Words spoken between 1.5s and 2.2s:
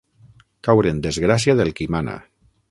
del qui mana.